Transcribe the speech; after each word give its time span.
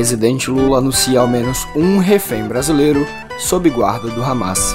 Presidente 0.00 0.50
Lula 0.50 0.78
anuncia 0.78 1.20
ao 1.20 1.28
menos 1.28 1.68
um 1.76 1.98
refém 1.98 2.48
brasileiro 2.48 3.06
sob 3.38 3.68
guarda 3.68 4.08
do 4.08 4.24
Hamas. 4.24 4.74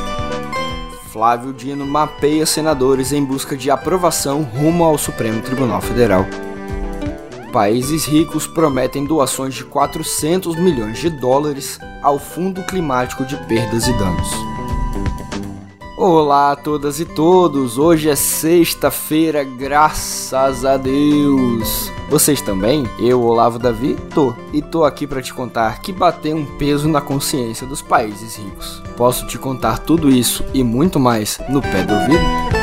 Flávio 1.12 1.52
Dino 1.52 1.84
mapeia 1.84 2.46
senadores 2.46 3.12
em 3.12 3.26
busca 3.26 3.58
de 3.58 3.72
aprovação 3.72 4.44
rumo 4.44 4.84
ao 4.84 5.00
Supremo 5.00 5.42
Tribunal 5.42 5.82
Federal. 5.82 6.28
Países 7.52 8.06
ricos 8.06 8.46
prometem 8.46 9.04
doações 9.04 9.56
de 9.56 9.64
400 9.64 10.56
milhões 10.58 11.00
de 11.00 11.10
dólares 11.10 11.80
ao 12.04 12.20
Fundo 12.20 12.62
Climático 12.62 13.26
de 13.26 13.36
Perdas 13.48 13.88
e 13.88 13.94
Danos. 13.94 14.30
Olá 15.98 16.52
a 16.52 16.56
todas 16.56 17.00
e 17.00 17.06
todos! 17.06 17.80
Hoje 17.80 18.12
é 18.12 18.16
sexta-feira, 18.16 19.44
graças 19.44 20.64
a 20.64 20.78
Deus! 20.78 21.95
Vocês 22.08 22.40
também? 22.40 22.86
Eu, 23.00 23.22
Olavo 23.24 23.58
Davi, 23.58 23.96
tô. 24.14 24.34
E 24.54 24.62
tô 24.62 24.84
aqui 24.84 25.08
para 25.08 25.22
te 25.22 25.34
contar 25.34 25.82
que 25.82 25.92
bater 25.92 26.36
um 26.36 26.46
peso 26.58 26.88
na 26.88 27.02
consciência 27.02 27.66
dos 27.66 27.82
países 27.82 28.36
ricos. 28.36 28.82
Posso 28.96 29.26
te 29.26 29.40
contar 29.40 29.80
tudo 29.80 30.10
isso 30.10 30.46
e 30.54 30.64
muito 30.64 31.00
mais 31.00 31.40
no 31.50 31.62
pé 31.62 31.84
do 31.84 31.94
ouvido? 31.96 32.56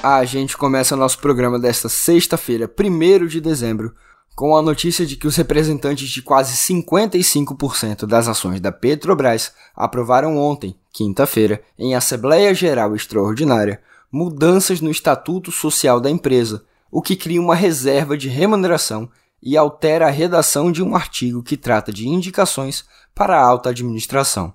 A 0.00 0.24
gente 0.24 0.56
começa 0.56 0.94
nosso 0.94 1.18
programa 1.18 1.58
desta 1.58 1.88
sexta-feira, 1.88 2.70
1 2.70 3.26
de 3.26 3.40
dezembro, 3.40 3.92
com 4.36 4.54
a 4.54 4.60
notícia 4.60 5.06
de 5.06 5.16
que 5.16 5.26
os 5.26 5.34
representantes 5.34 6.10
de 6.10 6.20
quase 6.20 6.54
55% 6.74 8.04
das 8.04 8.28
ações 8.28 8.60
da 8.60 8.70
Petrobras 8.70 9.54
aprovaram 9.74 10.36
ontem, 10.36 10.76
quinta-feira, 10.92 11.62
em 11.78 11.94
Assembleia 11.94 12.52
Geral 12.52 12.94
Extraordinária, 12.94 13.80
mudanças 14.12 14.82
no 14.82 14.90
estatuto 14.90 15.50
social 15.50 15.98
da 15.98 16.10
empresa, 16.10 16.62
o 16.90 17.00
que 17.00 17.16
cria 17.16 17.40
uma 17.40 17.54
reserva 17.54 18.14
de 18.14 18.28
remuneração 18.28 19.08
e 19.42 19.56
altera 19.56 20.06
a 20.06 20.10
redação 20.10 20.70
de 20.70 20.82
um 20.82 20.94
artigo 20.94 21.42
que 21.42 21.56
trata 21.56 21.90
de 21.90 22.06
indicações 22.06 22.84
para 23.14 23.40
a 23.40 23.42
alta 23.42 23.70
administração. 23.70 24.52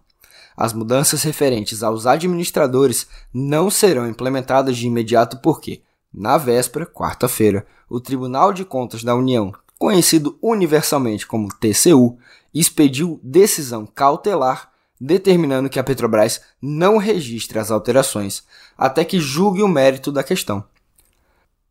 As 0.55 0.73
mudanças 0.73 1.23
referentes 1.23 1.81
aos 1.81 2.05
administradores 2.05 3.07
não 3.33 3.71
serão 3.71 4.07
implementadas 4.07 4.77
de 4.77 4.85
imediato 4.85 5.37
porque, 5.37 5.81
na 6.13 6.37
véspera, 6.37 6.85
quarta-feira, 6.85 7.65
o 7.89 7.99
Tribunal 7.99 8.53
de 8.53 8.63
Contas 8.63 9.03
da 9.03 9.13
União, 9.15 9.51
conhecido 9.81 10.37
universalmente 10.43 11.25
como 11.25 11.51
TCU, 11.51 12.15
expediu 12.53 13.19
decisão 13.23 13.83
cautelar 13.83 14.69
determinando 14.99 15.71
que 15.71 15.79
a 15.79 15.83
Petrobras 15.83 16.39
não 16.61 16.97
registre 16.97 17.57
as 17.57 17.71
alterações 17.71 18.43
até 18.77 19.03
que 19.03 19.19
julgue 19.19 19.63
o 19.63 19.67
mérito 19.67 20.11
da 20.11 20.23
questão. 20.23 20.63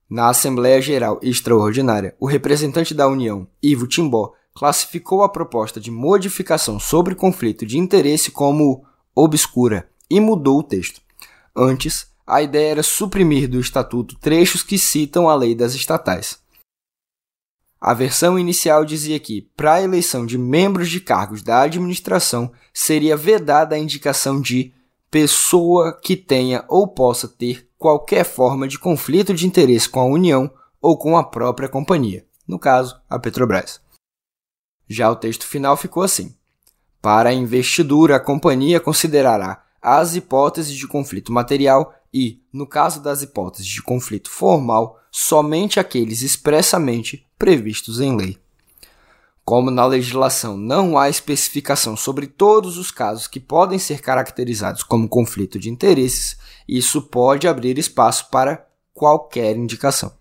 Na 0.08 0.28
Assembleia 0.28 0.82
Geral 0.82 1.20
Extraordinária, 1.22 2.16
o 2.18 2.26
representante 2.26 2.92
da 2.92 3.06
União, 3.06 3.46
Ivo 3.62 3.86
Timbó, 3.86 4.32
classificou 4.52 5.22
a 5.22 5.28
proposta 5.28 5.78
de 5.78 5.92
modificação 5.92 6.80
sobre 6.80 7.14
conflito 7.14 7.64
de 7.64 7.78
interesse 7.78 8.32
como 8.32 8.84
obscura 9.14 9.88
e 10.10 10.18
mudou 10.18 10.58
o 10.58 10.64
texto. 10.64 11.00
Antes, 11.54 12.08
a 12.26 12.42
ideia 12.42 12.72
era 12.72 12.82
suprimir 12.82 13.48
do 13.48 13.60
estatuto 13.60 14.18
trechos 14.18 14.64
que 14.64 14.76
citam 14.76 15.28
a 15.28 15.34
lei 15.36 15.54
das 15.54 15.74
estatais. 15.74 16.40
A 17.80 17.94
versão 17.94 18.38
inicial 18.38 18.84
dizia 18.84 19.18
que, 19.18 19.42
para 19.56 19.74
a 19.74 19.82
eleição 19.82 20.26
de 20.26 20.36
membros 20.36 20.90
de 20.90 21.00
cargos 21.00 21.42
da 21.42 21.62
administração, 21.62 22.52
seria 22.74 23.16
vedada 23.16 23.74
a 23.74 23.78
indicação 23.78 24.38
de 24.38 24.74
pessoa 25.10 25.98
que 25.98 26.14
tenha 26.14 26.62
ou 26.68 26.86
possa 26.86 27.26
ter 27.26 27.66
qualquer 27.78 28.24
forma 28.24 28.68
de 28.68 28.78
conflito 28.78 29.32
de 29.32 29.46
interesse 29.46 29.88
com 29.88 29.98
a 29.98 30.04
União 30.04 30.52
ou 30.80 30.98
com 30.98 31.16
a 31.16 31.24
própria 31.24 31.70
companhia, 31.70 32.26
no 32.46 32.58
caso, 32.58 33.00
a 33.08 33.18
Petrobras. 33.18 33.80
Já 34.86 35.10
o 35.10 35.16
texto 35.16 35.46
final 35.46 35.74
ficou 35.74 36.02
assim: 36.02 36.36
Para 37.00 37.30
a 37.30 37.34
investidura, 37.34 38.16
a 38.16 38.20
companhia 38.20 38.78
considerará 38.78 39.64
as 39.80 40.14
hipóteses 40.14 40.76
de 40.76 40.86
conflito 40.86 41.32
material 41.32 41.94
e, 42.12 42.42
no 42.52 42.66
caso 42.66 43.02
das 43.02 43.22
hipóteses 43.22 43.66
de 43.66 43.80
conflito 43.80 44.30
formal, 44.30 44.98
somente 45.10 45.80
aqueles 45.80 46.20
expressamente 46.20 47.26
previstos 47.40 48.00
em 48.00 48.14
lei. 48.14 48.36
Como 49.42 49.70
na 49.70 49.86
legislação 49.86 50.58
não 50.58 50.98
há 50.98 51.08
especificação 51.08 51.96
sobre 51.96 52.26
todos 52.26 52.76
os 52.76 52.90
casos 52.90 53.26
que 53.26 53.40
podem 53.40 53.78
ser 53.78 54.02
caracterizados 54.02 54.82
como 54.82 55.08
conflito 55.08 55.58
de 55.58 55.70
interesses, 55.70 56.36
isso 56.68 57.00
pode 57.00 57.48
abrir 57.48 57.78
espaço 57.78 58.28
para 58.30 58.66
qualquer 58.92 59.56
indicação. 59.56 60.12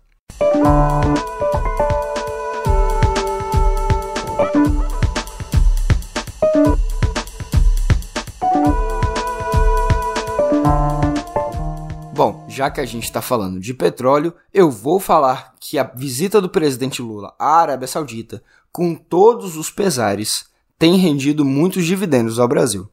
Já 12.60 12.70
que 12.70 12.78
a 12.78 12.84
gente 12.84 13.04
está 13.04 13.22
falando 13.22 13.58
de 13.58 13.72
petróleo, 13.72 14.34
eu 14.52 14.70
vou 14.70 15.00
falar 15.00 15.54
que 15.58 15.78
a 15.78 15.82
visita 15.82 16.42
do 16.42 16.48
presidente 16.50 17.00
Lula 17.00 17.34
à 17.38 17.56
Arábia 17.56 17.88
Saudita, 17.88 18.42
com 18.70 18.94
todos 18.94 19.56
os 19.56 19.70
pesares, 19.70 20.44
tem 20.78 20.96
rendido 20.96 21.42
muitos 21.42 21.86
dividendos 21.86 22.38
ao 22.38 22.46
Brasil. 22.46 22.86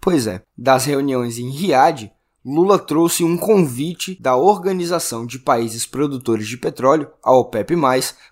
Pois 0.00 0.28
é, 0.28 0.42
das 0.56 0.84
reuniões 0.84 1.38
em 1.38 1.50
Riad, 1.50 2.12
Lula 2.46 2.78
trouxe 2.78 3.24
um 3.24 3.36
convite 3.36 4.16
da 4.20 4.36
Organização 4.36 5.26
de 5.26 5.40
Países 5.40 5.84
Produtores 5.84 6.46
de 6.46 6.56
Petróleo, 6.56 7.10
a 7.20 7.32
OPEP+, 7.32 7.74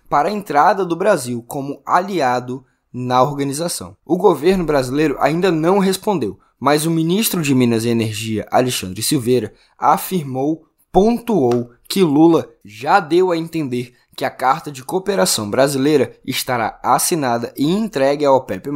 para 0.07 0.29
a 0.29 0.31
entrada 0.31 0.85
do 0.85 0.95
Brasil 0.95 1.43
como 1.45 1.81
aliado 1.85 2.63
na 2.91 3.21
organização. 3.21 3.97
O 4.05 4.15
governo 4.15 4.63
brasileiro 4.63 5.17
ainda 5.19 5.51
não 5.51 5.77
respondeu, 5.77 6.39
mas 6.57 6.85
o 6.85 6.91
ministro 6.91 7.41
de 7.41 7.53
Minas 7.53 7.83
e 7.83 7.89
Energia, 7.89 8.47
Alexandre 8.49 9.03
Silveira, 9.03 9.53
afirmou, 9.77 10.68
pontuou 10.91 11.71
que 11.87 12.03
Lula 12.03 12.49
já 12.63 12.99
deu 12.99 13.31
a 13.31 13.37
entender 13.37 13.93
que 14.15 14.25
a 14.25 14.29
Carta 14.29 14.71
de 14.71 14.83
Cooperação 14.83 15.49
Brasileira 15.49 16.15
estará 16.25 16.79
assinada 16.83 17.53
e 17.57 17.65
entregue 17.65 18.25
à 18.25 18.31
OPEP+, 18.31 18.69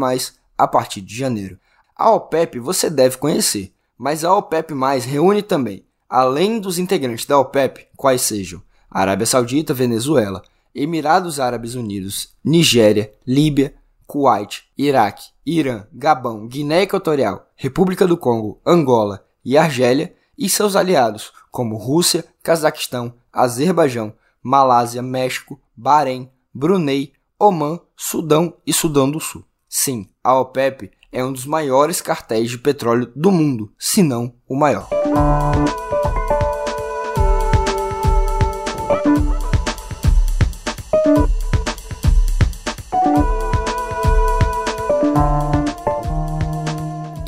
a 0.58 0.68
partir 0.68 1.02
de 1.02 1.16
janeiro. 1.16 1.60
A 1.96 2.10
OPEP 2.12 2.60
você 2.60 2.90
deve 2.90 3.18
conhecer, 3.18 3.74
mas 3.98 4.24
a 4.24 4.36
OPEP+, 4.36 4.74
reúne 5.06 5.42
também, 5.42 5.86
além 6.10 6.60
dos 6.60 6.80
integrantes 6.80 7.26
da 7.26 7.40
OPEP, 7.40 7.88
quais 7.96 8.22
sejam 8.22 8.62
Arábia 8.90 9.26
Saudita, 9.26 9.74
Venezuela, 9.74 10.42
Emirados 10.74 11.40
Árabes 11.40 11.76
Unidos, 11.76 12.34
Nigéria, 12.44 13.12
Líbia, 13.26 13.74
Kuwait, 14.06 14.64
Iraque, 14.78 15.30
Irã, 15.46 15.86
Gabão, 15.92 16.48
Guiné 16.48 16.84
Equatorial, 16.84 17.48
República 17.56 18.06
do 18.08 18.16
Congo, 18.16 18.60
Angola 18.66 19.26
e 19.44 19.58
Argélia, 19.58 20.14
e 20.38 20.50
seus 20.50 20.76
aliados, 20.76 21.32
como 21.52 21.78
Rússia, 21.78 22.26
Cazaquistão, 22.42 23.14
Azerbaijão, 23.32 24.14
Malásia, 24.42 25.02
México, 25.02 25.60
Bahrein, 25.76 26.30
Brunei, 26.54 27.14
Omã, 27.40 27.80
Sudão 27.96 28.56
e 28.66 28.74
Sudão 28.74 29.10
do 29.10 29.20
Sul. 29.20 29.44
Sim, 29.68 30.08
a 30.24 30.40
OPEP 30.40 30.92
é 31.12 31.24
um 31.24 31.32
dos 31.32 31.46
maiores 31.46 32.02
cartéis 32.02 32.50
de 32.50 32.58
petróleo 32.58 33.12
do 33.16 33.32
mundo, 33.32 33.72
se 33.78 34.04
não 34.04 34.34
o 34.48 34.56
maior. 34.56 34.90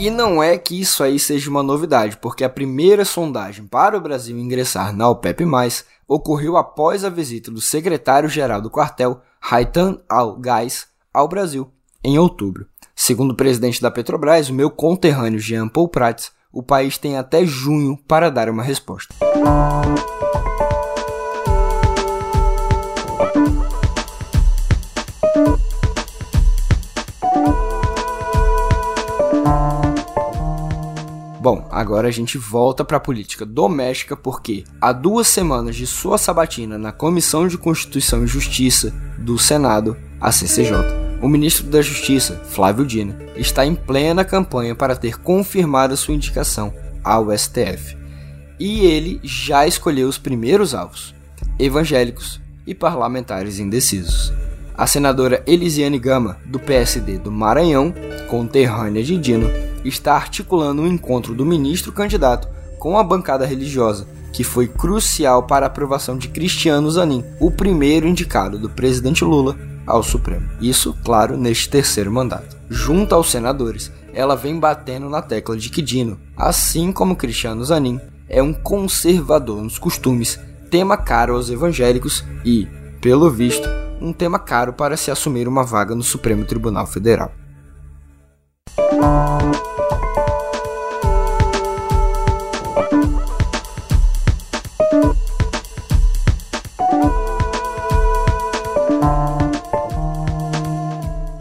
E 0.06 0.10
não 0.12 0.44
é 0.44 0.56
que 0.56 0.80
isso 0.80 1.04
aí 1.04 1.18
seja 1.18 1.50
uma 1.50 1.64
novidade, 1.64 2.18
porque 2.18 2.44
a 2.44 2.50
primeira 2.50 3.04
sondagem 3.04 3.66
para 3.66 3.98
o 3.98 4.00
Brasil 4.00 4.38
ingressar 4.38 4.96
na 4.96 5.10
OPEP+, 5.10 5.44
ocorreu 6.08 6.58
após 6.58 7.04
a 7.04 7.10
visita 7.10 7.50
do 7.50 7.60
secretário-geral 7.60 8.62
do 8.62 8.70
quartel, 8.70 9.20
Haitham 9.42 10.00
Al-Gais, 10.08 10.86
ao 11.12 11.28
Brasil, 11.28 11.72
em 12.04 12.20
outubro. 12.20 12.68
Segundo 12.96 13.32
o 13.32 13.36
presidente 13.36 13.82
da 13.82 13.90
Petrobras, 13.90 14.48
o 14.48 14.54
meu 14.54 14.70
conterrâneo 14.70 15.40
Jean 15.40 15.68
Paul 15.68 15.88
Prats, 15.88 16.32
o 16.54 16.62
país 16.62 17.00
tem 17.00 17.18
até 17.18 17.44
junho 17.44 17.98
para 18.08 18.30
dar 18.30 18.48
uma 18.48 18.62
resposta. 18.62 19.12
Bom, 31.46 31.68
agora 31.70 32.08
a 32.08 32.12
gente 32.12 32.40
volta 32.40 32.84
para 32.84 32.98
a 32.98 33.00
política 33.00 33.46
doméstica 33.46 34.18
porque 34.18 34.64
há 34.82 34.92
duas 34.92 35.28
semanas 35.28 35.76
de 35.76 35.86
sua 35.86 36.18
sabatina 36.18 36.76
na 36.76 36.92
Comissão 36.92 37.48
de 37.48 37.56
Constituição 37.56 38.24
e 38.24 38.28
Justiça 38.28 38.92
do 39.20 39.38
Senado, 39.38 39.96
a 40.20 40.32
CCJ, 40.32 40.76
O 41.22 41.30
ministro 41.30 41.68
da 41.68 41.84
Justiça, 41.84 42.42
Flávio 42.50 42.84
Dino, 42.84 43.14
está 43.36 43.64
em 43.64 43.76
plena 43.76 44.26
campanha 44.26 44.74
para 44.74 44.96
ter 44.96 45.20
confirmado 45.20 45.96
sua 45.96 46.16
indicação 46.16 46.74
ao 47.04 47.28
STF. 47.38 47.96
E 48.60 48.84
ele 48.84 49.20
já 49.22 49.68
escolheu 49.68 50.08
os 50.08 50.18
primeiros 50.18 50.74
alvos: 50.74 51.14
evangélicos 51.60 52.42
e 52.66 52.74
parlamentares 52.74 53.60
indecisos. 53.60 54.34
A 54.76 54.88
senadora 54.88 55.44
Elisiane 55.46 56.00
Gama, 56.00 56.40
do 56.44 56.58
PSD 56.60 57.20
do 57.20 57.32
Maranhão, 57.32 57.94
conterrânea 58.32 59.04
de 59.04 59.16
Dino, 59.16 59.75
está 59.90 60.16
articulando 60.16 60.82
um 60.82 60.88
encontro 60.88 61.34
do 61.34 61.46
ministro 61.46 61.92
candidato 61.92 62.48
com 62.80 62.98
a 62.98 63.04
bancada 63.04 63.46
religiosa, 63.46 64.08
que 64.32 64.44
foi 64.44 64.68
crucial 64.68 65.44
para 65.44 65.66
a 65.66 65.68
aprovação 65.68 66.18
de 66.18 66.28
Cristiano 66.28 66.92
Zanin, 66.92 67.24
o 67.40 67.50
primeiro 67.50 68.08
indicado 68.08 68.60
do 68.60 68.70
presidente 68.70 69.24
Lula 69.24 69.58
ao 69.88 70.04
Supremo. 70.04 70.50
Isso, 70.60 70.96
claro, 71.04 71.38
neste 71.38 71.70
terceiro 71.70 72.12
mandato. 72.12 72.58
Junto 72.70 73.16
aos 73.16 73.32
senadores, 73.32 73.92
ela 74.14 74.36
vem 74.36 74.60
batendo 74.60 75.10
na 75.10 75.22
tecla 75.22 75.56
de 75.58 75.70
que 75.70 75.82
Dino, 75.82 76.20
assim 76.36 76.92
como 76.92 77.16
Cristiano 77.16 77.64
Zanin, 77.64 78.00
é 78.28 78.42
um 78.42 78.54
conservador 78.54 79.62
nos 79.62 79.78
costumes, 79.78 80.40
tema 80.70 80.98
caro 80.98 81.36
aos 81.36 81.50
evangélicos 81.50 82.24
e, 82.44 82.68
pelo 83.00 83.30
visto, 83.30 83.68
um 84.02 84.12
tema 84.12 84.40
caro 84.40 84.74
para 84.74 84.98
se 84.98 85.12
assumir 85.12 85.48
uma 85.48 85.64
vaga 85.64 85.96
no 85.96 86.04
Supremo 86.04 86.46
Tribunal 86.46 86.88
Federal. 86.88 87.32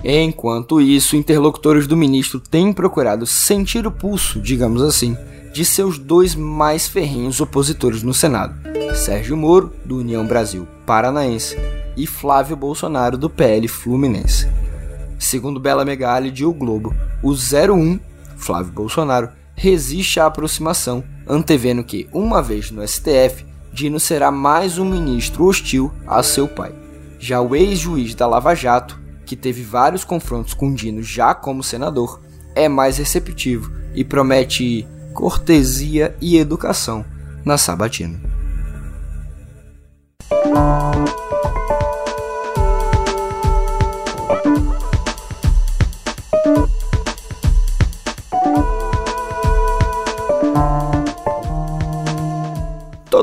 Enquanto 0.07 0.81
isso, 0.81 1.17
interlocutores 1.17 1.87
do 1.87 1.97
ministro 1.97 2.39
têm 2.39 2.73
procurado 2.73 3.27
sentir 3.27 3.87
o 3.87 3.91
pulso, 3.91 4.41
digamos 4.41 4.83
assim, 4.83 5.17
de 5.53 5.65
seus 5.65 5.99
dois 5.99 6.35
mais 6.35 6.87
ferrenhos 6.87 7.41
opositores 7.41 8.03
no 8.03 8.13
Senado, 8.13 8.55
Sérgio 8.95 9.37
Moro, 9.37 9.73
do 9.85 9.99
União 9.99 10.27
Brasil 10.27 10.69
Paranaense, 10.85 11.57
e 11.97 12.07
Flávio 12.07 12.57
Bolsonaro, 12.57 13.17
do 13.17 13.31
PL 13.31 13.67
Fluminense. 13.67 14.47
Segundo 15.25 15.59
Bela 15.59 15.87
Megali 15.87 16.31
de 16.31 16.45
O 16.45 16.53
Globo, 16.53 16.95
o 17.23 17.33
01, 17.33 17.99
Flávio 18.37 18.75
Bolsonaro, 18.75 19.31
resiste 19.55 20.21
à 20.21 20.27
aproximação, 20.27 21.03
antevendo 21.27 21.83
que, 21.83 22.07
uma 22.13 22.43
vez 22.43 22.71
no 22.71 22.87
STF, 22.87 23.47
Dino 23.73 23.99
será 23.99 24.31
mais 24.31 24.77
um 24.77 24.85
ministro 24.85 25.47
hostil 25.47 25.91
a 26.07 26.23
seu 26.23 26.47
pai. 26.47 26.75
Já 27.19 27.41
o 27.41 27.57
ex-juiz 27.57 28.15
da 28.15 28.27
Lava 28.27 28.55
Jato, 28.55 29.01
que 29.25 29.35
teve 29.35 29.63
vários 29.63 30.05
confrontos 30.05 30.53
com 30.53 30.75
Dino 30.75 31.03
já 31.03 31.35
como 31.35 31.65
senador, 31.65 32.21
é 32.55 32.69
mais 32.69 32.99
receptivo 32.99 33.73
e 33.95 34.05
promete 34.05 34.87
cortesia 35.15 36.15
e 36.21 36.37
educação 36.37 37.03
na 37.47 37.57
sabatina. 37.57 38.34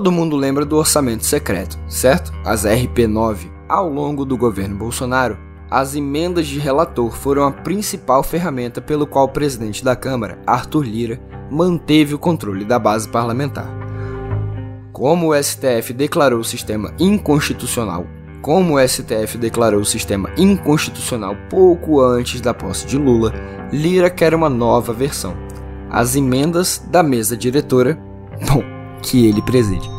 Todo 0.01 0.11
mundo 0.11 0.35
lembra 0.35 0.65
do 0.65 0.77
orçamento 0.77 1.23
secreto, 1.23 1.77
certo? 1.87 2.33
As 2.43 2.65
RP9. 2.65 3.51
Ao 3.69 3.87
longo 3.87 4.25
do 4.25 4.35
governo 4.35 4.75
Bolsonaro, 4.75 5.37
as 5.69 5.95
emendas 5.95 6.47
de 6.47 6.57
relator 6.57 7.11
foram 7.11 7.43
a 7.43 7.51
principal 7.51 8.23
ferramenta 8.23 8.81
pelo 8.81 9.05
qual 9.05 9.25
o 9.25 9.31
presidente 9.31 9.85
da 9.85 9.95
Câmara, 9.95 10.39
Arthur 10.47 10.85
Lira, 10.85 11.21
manteve 11.51 12.15
o 12.15 12.17
controle 12.17 12.65
da 12.65 12.79
base 12.79 13.07
parlamentar. 13.09 13.69
Como 14.91 15.27
o 15.27 15.35
STF 15.35 15.93
declarou 15.93 16.39
o 16.39 16.43
sistema 16.43 16.91
inconstitucional, 16.99 18.07
como 18.41 18.77
o 18.77 18.87
STF 18.87 19.37
declarou 19.37 19.81
o 19.81 19.85
sistema 19.85 20.31
inconstitucional 20.35 21.35
pouco 21.47 22.01
antes 22.01 22.41
da 22.41 22.55
posse 22.55 22.87
de 22.87 22.97
Lula, 22.97 23.35
Lira 23.71 24.09
quer 24.09 24.33
uma 24.33 24.49
nova 24.49 24.93
versão. 24.93 25.37
As 25.91 26.15
emendas 26.15 26.83
da 26.89 27.03
mesa 27.03 27.37
diretora, 27.37 27.99
bom, 28.47 28.63
que 29.03 29.27
ele 29.27 29.41
preside 29.43 29.90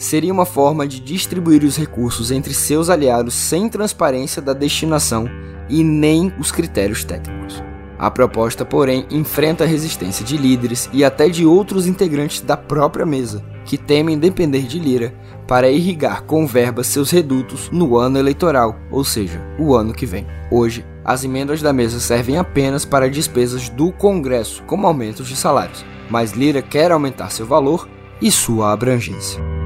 seria 0.00 0.32
uma 0.32 0.46
forma 0.46 0.88
de 0.88 0.98
distribuir 0.98 1.62
os 1.62 1.76
recursos 1.76 2.30
entre 2.30 2.54
seus 2.54 2.88
aliados 2.88 3.34
sem 3.34 3.68
transparência 3.68 4.40
da 4.40 4.54
destinação 4.54 5.28
e 5.68 5.84
nem 5.84 6.32
os 6.38 6.50
critérios 6.50 7.04
técnicos. 7.04 7.62
A 7.98 8.10
proposta, 8.10 8.64
porém, 8.64 9.06
enfrenta 9.10 9.64
a 9.64 9.66
resistência 9.66 10.24
de 10.24 10.38
líderes 10.38 10.88
e 10.90 11.04
até 11.04 11.28
de 11.28 11.44
outros 11.44 11.86
integrantes 11.86 12.40
da 12.40 12.56
própria 12.56 13.04
mesa, 13.04 13.44
que 13.66 13.76
temem 13.76 14.18
depender 14.18 14.62
de 14.62 14.78
Lira 14.78 15.14
para 15.46 15.70
irrigar 15.70 16.22
com 16.22 16.46
verba 16.46 16.82
seus 16.82 17.10
redutos 17.10 17.68
no 17.70 17.98
ano 17.98 18.18
eleitoral, 18.18 18.74
ou 18.90 19.04
seja, 19.04 19.38
o 19.58 19.74
ano 19.74 19.92
que 19.92 20.06
vem. 20.06 20.26
Hoje, 20.50 20.82
as 21.04 21.24
emendas 21.24 21.60
da 21.60 21.74
mesa 21.74 22.00
servem 22.00 22.38
apenas 22.38 22.86
para 22.86 23.10
despesas 23.10 23.68
do 23.68 23.92
Congresso, 23.92 24.62
como 24.62 24.86
aumentos 24.86 25.28
de 25.28 25.36
salários, 25.36 25.84
mas 26.08 26.32
Lira 26.32 26.62
quer 26.62 26.90
aumentar 26.90 27.30
seu 27.30 27.44
valor 27.44 27.86
e 28.22 28.30
sua 28.30 28.72
abrangência. 28.72 29.59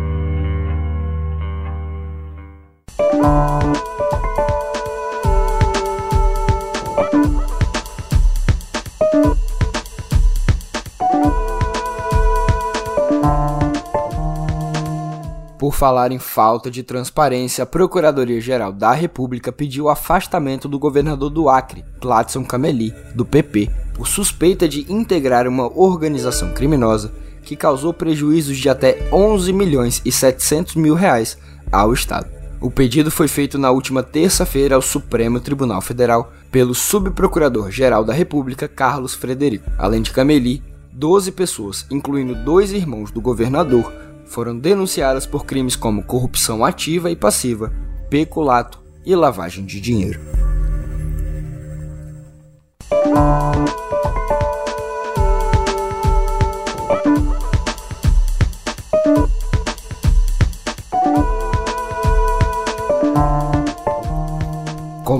Por 15.64 15.72
falar 15.72 16.12
em 16.12 16.18
falta 16.18 16.70
de 16.70 16.82
transparência, 16.82 17.64
a 17.64 17.66
Procuradoria-Geral 17.66 18.70
da 18.70 18.92
República 18.92 19.50
pediu 19.50 19.84
o 19.84 19.88
afastamento 19.88 20.68
do 20.68 20.78
governador 20.78 21.30
do 21.30 21.48
Acre, 21.48 21.84
Gladson 22.00 22.44
Cameli, 22.44 22.94
do 23.14 23.24
PP, 23.24 23.70
por 23.94 24.06
suspeita 24.06 24.68
de 24.68 24.84
integrar 24.92 25.48
uma 25.48 25.66
organização 25.74 26.52
criminosa 26.52 27.12
que 27.42 27.56
causou 27.56 27.94
prejuízos 27.94 28.58
de 28.58 28.68
até 28.68 29.08
11 29.10 29.52
milhões 29.52 30.02
e 30.04 30.12
700 30.12 30.76
mil 30.76 30.94
reais 30.94 31.38
ao 31.72 31.92
Estado. 31.92 32.43
O 32.60 32.70
pedido 32.70 33.10
foi 33.10 33.28
feito 33.28 33.58
na 33.58 33.70
última 33.70 34.02
terça-feira 34.02 34.74
ao 34.74 34.82
Supremo 34.82 35.40
Tribunal 35.40 35.80
Federal 35.80 36.32
pelo 36.50 36.74
Subprocurador-Geral 36.74 38.04
da 38.04 38.12
República, 38.12 38.66
Carlos 38.66 39.14
Frederico. 39.14 39.70
Além 39.78 40.02
de 40.02 40.12
Cameli, 40.12 40.62
12 40.92 41.32
pessoas, 41.32 41.86
incluindo 41.90 42.34
dois 42.34 42.72
irmãos 42.72 43.10
do 43.10 43.20
governador, 43.20 43.92
foram 44.24 44.58
denunciadas 44.58 45.26
por 45.26 45.44
crimes 45.44 45.76
como 45.76 46.02
corrupção 46.02 46.64
ativa 46.64 47.10
e 47.10 47.16
passiva, 47.16 47.72
peculato 48.08 48.80
e 49.04 49.14
lavagem 49.14 49.64
de 49.64 49.80
dinheiro. 49.80 50.20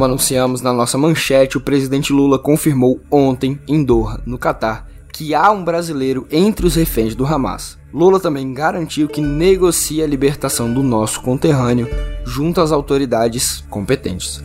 Como 0.05 0.13
anunciamos 0.13 0.61
na 0.61 0.71
nossa 0.71 0.99
manchete, 0.99 1.57
o 1.57 1.63
presidente 1.63 2.13
Lula 2.13 2.39
confirmou 2.39 3.01
ontem, 3.11 3.59
em 3.67 3.83
Doha, 3.83 4.21
no 4.27 4.37
Catar, 4.37 4.87
que 5.11 5.35
há 5.35 5.51
um 5.51 5.65
brasileiro 5.65 6.27
entre 6.31 6.67
os 6.67 6.75
reféns 6.75 7.15
do 7.15 7.25
Hamas. 7.25 7.79
Lula 7.91 8.21
também 8.21 8.53
garantiu 8.53 9.09
que 9.09 9.23
negocia 9.23 10.05
a 10.05 10.07
libertação 10.07 10.71
do 10.71 10.83
nosso 10.83 11.23
conterrâneo 11.23 11.89
junto 12.23 12.61
às 12.61 12.71
autoridades 12.71 13.65
competentes. 13.71 14.45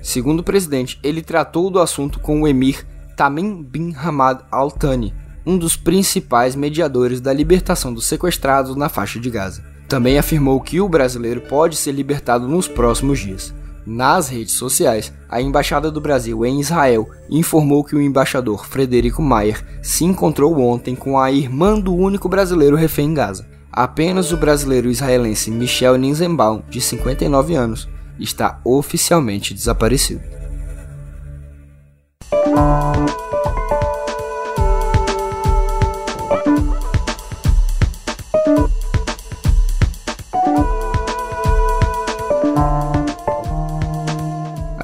Segundo 0.00 0.40
o 0.40 0.42
presidente, 0.42 0.98
ele 1.02 1.20
tratou 1.20 1.68
do 1.68 1.80
assunto 1.80 2.18
com 2.18 2.40
o 2.40 2.48
emir 2.48 2.86
Tamim 3.14 3.62
bin 3.62 3.94
Hamad 3.94 4.40
Al 4.50 4.70
Thani, 4.70 5.12
um 5.44 5.58
dos 5.58 5.76
principais 5.76 6.56
mediadores 6.56 7.20
da 7.20 7.30
libertação 7.30 7.92
dos 7.92 8.06
sequestrados 8.06 8.74
na 8.74 8.88
faixa 8.88 9.20
de 9.20 9.28
Gaza. 9.28 9.62
Também 9.86 10.18
afirmou 10.18 10.58
que 10.62 10.80
o 10.80 10.88
brasileiro 10.88 11.42
pode 11.42 11.76
ser 11.76 11.92
libertado 11.92 12.48
nos 12.48 12.66
próximos 12.66 13.18
dias. 13.18 13.52
Nas 13.90 14.28
redes 14.28 14.52
sociais, 14.52 15.10
a 15.30 15.40
Embaixada 15.40 15.90
do 15.90 15.98
Brasil 15.98 16.44
em 16.44 16.60
Israel 16.60 17.08
informou 17.30 17.82
que 17.82 17.96
o 17.96 18.02
embaixador 18.02 18.66
Frederico 18.66 19.22
Maier 19.22 19.64
se 19.82 20.04
encontrou 20.04 20.60
ontem 20.60 20.94
com 20.94 21.18
a 21.18 21.32
irmã 21.32 21.80
do 21.80 21.94
único 21.94 22.28
brasileiro 22.28 22.76
refém 22.76 23.06
em 23.06 23.14
Gaza. 23.14 23.48
Apenas 23.72 24.30
o 24.30 24.36
brasileiro 24.36 24.90
israelense 24.90 25.50
Michel 25.50 25.96
Ninzenbaum, 25.96 26.62
de 26.68 26.82
59 26.82 27.54
anos, 27.54 27.88
está 28.20 28.60
oficialmente 28.62 29.54
desaparecido. 29.54 30.20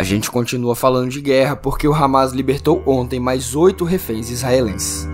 Gente 0.04 0.30
continua 0.30 0.76
falando 0.76 1.11
de 1.11 1.20
guerra 1.20 1.56
porque 1.56 1.88
o 1.88 1.94
Hamas 1.94 2.32
libertou 2.32 2.82
ontem 2.87 3.18
mais 3.18 3.56
oito 3.56 3.84
reféns 3.84 4.30
israelenses. 4.30 5.08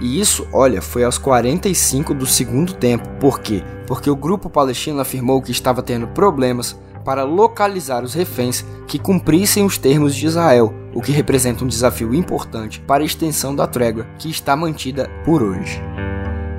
E 0.00 0.20
isso, 0.20 0.46
olha, 0.52 0.82
foi 0.82 1.04
aos 1.04 1.16
45 1.16 2.12
do 2.12 2.26
segundo 2.26 2.74
tempo. 2.74 3.08
Por 3.20 3.38
quê? 3.38 3.62
Porque 3.86 4.10
o 4.10 4.16
grupo 4.16 4.50
palestino 4.50 5.00
afirmou 5.00 5.40
que 5.40 5.52
estava 5.52 5.80
tendo 5.80 6.08
problemas 6.08 6.76
para 7.04 7.22
localizar 7.22 8.02
os 8.02 8.14
reféns 8.14 8.64
que 8.88 8.98
cumprissem 8.98 9.64
os 9.64 9.78
termos 9.78 10.14
de 10.14 10.26
Israel, 10.26 10.74
o 10.94 11.00
que 11.00 11.12
representa 11.12 11.64
um 11.64 11.68
desafio 11.68 12.14
importante 12.14 12.80
para 12.80 13.02
a 13.02 13.06
extensão 13.06 13.54
da 13.54 13.66
trégua 13.66 14.06
que 14.18 14.28
está 14.28 14.56
mantida 14.56 15.08
por 15.24 15.42
hoje. 15.42 15.80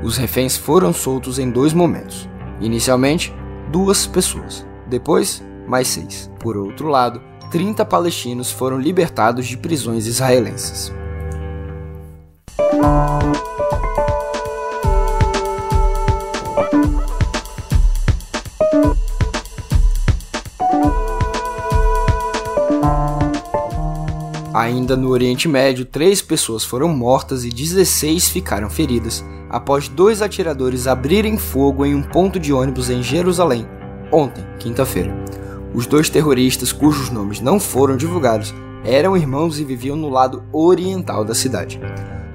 Os 0.04 0.18
reféns 0.18 0.58
foram 0.58 0.94
soltos 0.94 1.40
em 1.40 1.50
dois 1.50 1.74
momentos. 1.74 2.30
Inicialmente, 2.62 3.34
duas 3.72 4.06
pessoas. 4.06 4.66
Depois, 4.88 5.44
mais 5.68 5.88
seis. 5.88 6.32
Por 6.40 6.58
outro 6.58 6.88
lado, 6.88 7.22
30 7.54 7.86
palestinos 7.86 8.50
foram 8.50 8.80
libertados 8.80 9.46
de 9.46 9.56
prisões 9.56 10.08
israelenses. 10.08 10.92
Ainda 24.52 24.98
no 24.98 25.10
Oriente 25.10 25.48
Médio, 25.48 25.86
três 25.86 26.24
pessoas 26.24 26.64
foram 26.64 26.88
mortas 26.88 27.46
e 27.46 27.50
16 27.50 28.30
ficaram 28.30 28.68
feridas 28.68 29.24
após 29.48 29.88
dois 29.88 30.24
atiradores 30.24 30.88
abrirem 30.88 31.38
fogo 31.38 31.86
em 31.86 31.94
um 31.94 32.02
ponto 32.02 32.40
de 32.40 32.52
ônibus 32.52 32.90
em 32.90 33.04
Jerusalém, 33.04 33.68
ontem, 34.12 34.44
quinta-feira. 34.58 35.43
Os 35.74 35.88
dois 35.88 36.08
terroristas, 36.08 36.72
cujos 36.72 37.10
nomes 37.10 37.40
não 37.40 37.60
foram 37.60 37.98
divulgados, 37.98 38.54
eram 38.86 39.18
irmãos 39.18 39.60
e 39.60 39.64
viviam 39.64 39.96
no 39.96 40.08
lado 40.08 40.44
oriental 40.52 41.26
da 41.26 41.34
cidade. 41.34 41.80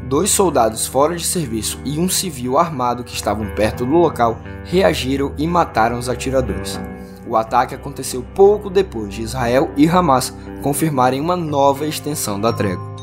Dois 0.09 0.31
soldados 0.31 0.87
fora 0.87 1.15
de 1.15 1.25
serviço 1.25 1.79
e 1.85 2.01
um 2.01 2.09
civil 2.09 2.59
armado 2.59 3.05
que 3.05 3.15
estavam 3.15 3.47
perto 3.55 3.87
do 3.87 3.93
local 3.93 4.39
reagiram 4.65 5.35
e 5.39 5.47
mataram 5.47 5.99
os 5.99 6.09
atiradores. 6.09 6.81
O 7.29 7.37
ataque 7.37 7.75
aconteceu 7.75 8.25
pouco 8.35 8.69
depois 8.69 9.15
de 9.15 9.23
Israel 9.23 9.71
e 9.77 9.87
Hamas 9.87 10.35
confirmarem 10.63 11.21
uma 11.21 11.37
nova 11.37 11.87
extensão 11.87 12.41
da 12.41 12.53
trégua. 12.53 12.98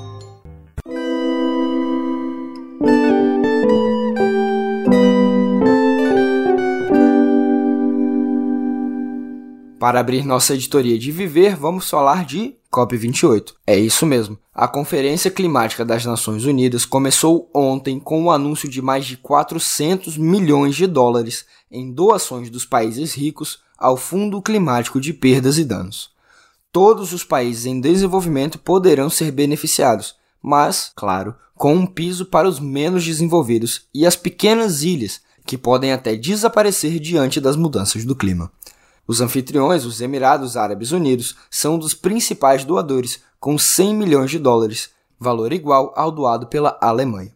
Para 9.85 9.99
abrir 9.99 10.25
nossa 10.25 10.55
editoria 10.55 10.97
de 10.97 11.11
viver, 11.11 11.55
vamos 11.55 11.87
falar 11.87 12.25
de 12.25 12.55
COP28. 12.73 13.53
É 13.67 13.77
isso 13.77 14.03
mesmo. 14.03 14.35
A 14.51 14.67
Conferência 14.67 15.29
Climática 15.29 15.85
das 15.85 16.03
Nações 16.03 16.43
Unidas 16.43 16.87
começou 16.87 17.51
ontem 17.53 17.99
com 17.99 18.23
o 18.23 18.31
anúncio 18.31 18.67
de 18.67 18.81
mais 18.81 19.05
de 19.05 19.15
400 19.15 20.17
milhões 20.17 20.75
de 20.75 20.87
dólares 20.87 21.45
em 21.69 21.91
doações 21.91 22.49
dos 22.49 22.65
países 22.65 23.13
ricos 23.13 23.59
ao 23.77 23.95
Fundo 23.95 24.41
Climático 24.41 24.99
de 24.99 25.13
Perdas 25.13 25.59
e 25.59 25.63
Danos. 25.63 26.09
Todos 26.71 27.13
os 27.13 27.23
países 27.23 27.67
em 27.67 27.79
desenvolvimento 27.79 28.57
poderão 28.57 29.07
ser 29.07 29.29
beneficiados, 29.29 30.15
mas, 30.41 30.91
claro, 30.95 31.35
com 31.53 31.75
um 31.75 31.85
piso 31.85 32.25
para 32.25 32.49
os 32.49 32.59
menos 32.59 33.05
desenvolvidos 33.05 33.83
e 33.93 34.03
as 34.03 34.15
pequenas 34.15 34.81
ilhas, 34.81 35.21
que 35.45 35.59
podem 35.59 35.93
até 35.93 36.15
desaparecer 36.15 36.99
diante 36.99 37.39
das 37.39 37.55
mudanças 37.55 38.03
do 38.03 38.15
clima. 38.15 38.51
Os 39.07 39.21
anfitriões, 39.21 39.85
os 39.85 40.01
Emirados 40.01 40.57
Árabes 40.57 40.91
Unidos, 40.91 41.35
são 41.49 41.75
um 41.75 41.79
dos 41.79 41.93
principais 41.93 42.63
doadores, 42.63 43.19
com 43.39 43.57
100 43.57 43.93
milhões 43.93 44.31
de 44.31 44.39
dólares, 44.39 44.89
valor 45.19 45.53
igual 45.53 45.93
ao 45.95 46.11
doado 46.11 46.47
pela 46.47 46.77
Alemanha. 46.81 47.33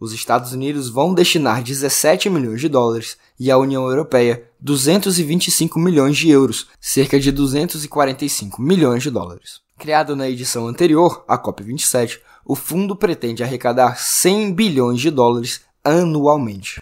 Os 0.00 0.12
Estados 0.12 0.52
Unidos 0.52 0.88
vão 0.88 1.14
destinar 1.14 1.62
17 1.62 2.28
milhões 2.28 2.60
de 2.60 2.68
dólares 2.68 3.16
e 3.38 3.50
a 3.50 3.56
União 3.56 3.86
Europeia 3.86 4.44
225 4.60 5.78
milhões 5.78 6.16
de 6.16 6.30
euros, 6.30 6.68
cerca 6.80 7.18
de 7.20 7.30
245 7.30 8.60
milhões 8.60 9.02
de 9.02 9.10
dólares. 9.10 9.60
Criado 9.78 10.16
na 10.16 10.28
edição 10.28 10.66
anterior, 10.66 11.24
a 11.28 11.38
COP27, 11.38 12.20
o 12.44 12.54
fundo 12.54 12.96
pretende 12.96 13.42
arrecadar 13.42 13.98
100 13.98 14.52
bilhões 14.52 15.00
de 15.00 15.10
dólares 15.10 15.62
anualmente. 15.82 16.80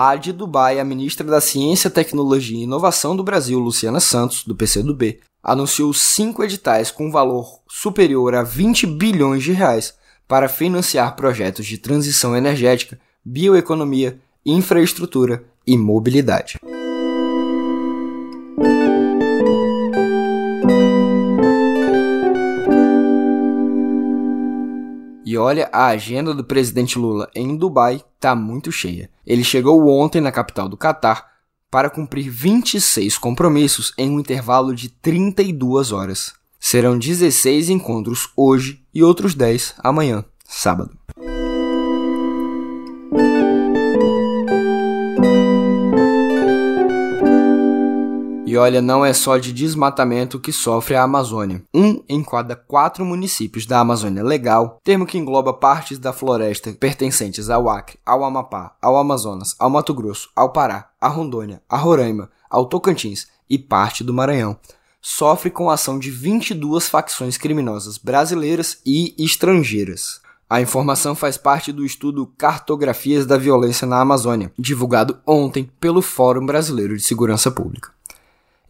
Lá 0.00 0.14
de 0.14 0.32
Dubai, 0.32 0.78
a 0.78 0.84
ministra 0.84 1.26
da 1.26 1.40
Ciência, 1.40 1.90
Tecnologia 1.90 2.56
e 2.56 2.62
Inovação 2.62 3.16
do 3.16 3.24
Brasil, 3.24 3.58
Luciana 3.58 3.98
Santos, 3.98 4.44
do 4.44 4.54
PCdoB, 4.54 5.18
anunciou 5.42 5.92
cinco 5.92 6.44
editais 6.44 6.92
com 6.92 7.10
valor 7.10 7.58
superior 7.66 8.36
a 8.36 8.44
20 8.44 8.86
bilhões 8.86 9.42
de 9.42 9.50
reais 9.50 9.94
para 10.28 10.48
financiar 10.48 11.16
projetos 11.16 11.66
de 11.66 11.78
transição 11.78 12.36
energética, 12.36 12.96
bioeconomia, 13.24 14.20
infraestrutura 14.46 15.42
e 15.66 15.76
mobilidade. 15.76 16.60
E 25.30 25.36
olha, 25.36 25.68
a 25.74 25.88
agenda 25.88 26.32
do 26.32 26.42
presidente 26.42 26.98
Lula 26.98 27.28
em 27.34 27.54
Dubai 27.54 28.02
está 28.16 28.34
muito 28.34 28.72
cheia. 28.72 29.10
Ele 29.26 29.44
chegou 29.44 29.86
ontem 29.86 30.22
na 30.22 30.32
capital 30.32 30.70
do 30.70 30.74
Catar 30.74 31.26
para 31.70 31.90
cumprir 31.90 32.30
26 32.30 33.18
compromissos 33.18 33.92
em 33.98 34.08
um 34.08 34.20
intervalo 34.20 34.74
de 34.74 34.88
32 34.88 35.92
horas. 35.92 36.32
Serão 36.58 36.98
16 36.98 37.68
encontros 37.68 38.30
hoje 38.34 38.82
e 38.94 39.04
outros 39.04 39.34
10 39.34 39.74
amanhã, 39.84 40.24
sábado. 40.46 40.96
E 48.48 48.56
olha, 48.56 48.80
não 48.80 49.04
é 49.04 49.12
só 49.12 49.36
de 49.36 49.52
desmatamento 49.52 50.40
que 50.40 50.54
sofre 50.54 50.94
a 50.94 51.02
Amazônia. 51.02 51.62
Um 51.74 52.02
em 52.08 52.24
cada 52.24 52.56
quatro 52.56 53.04
municípios 53.04 53.66
da 53.66 53.78
Amazônia 53.78 54.24
Legal, 54.24 54.80
termo 54.82 55.04
que 55.04 55.18
engloba 55.18 55.52
partes 55.52 55.98
da 55.98 56.14
floresta 56.14 56.72
pertencentes 56.72 57.50
ao 57.50 57.68
Acre, 57.68 57.98
ao 58.06 58.24
Amapá, 58.24 58.74
ao 58.80 58.96
Amazonas, 58.96 59.54
ao 59.58 59.68
Mato 59.68 59.92
Grosso, 59.92 60.30
ao 60.34 60.50
Pará, 60.50 60.88
à 60.98 61.08
Rondônia, 61.08 61.60
a 61.68 61.76
Roraima, 61.76 62.30
ao 62.48 62.64
Tocantins 62.64 63.28
e 63.50 63.58
parte 63.58 64.02
do 64.02 64.14
Maranhão, 64.14 64.56
sofre 64.98 65.50
com 65.50 65.68
a 65.68 65.74
ação 65.74 65.98
de 65.98 66.10
22 66.10 66.88
facções 66.88 67.36
criminosas 67.36 67.98
brasileiras 67.98 68.78
e 68.86 69.14
estrangeiras. 69.18 70.22
A 70.48 70.62
informação 70.62 71.14
faz 71.14 71.36
parte 71.36 71.70
do 71.70 71.84
estudo 71.84 72.26
Cartografias 72.38 73.26
da 73.26 73.36
Violência 73.36 73.86
na 73.86 74.00
Amazônia, 74.00 74.50
divulgado 74.58 75.18
ontem 75.26 75.70
pelo 75.78 76.00
Fórum 76.00 76.46
Brasileiro 76.46 76.96
de 76.96 77.02
Segurança 77.02 77.50
Pública. 77.50 77.97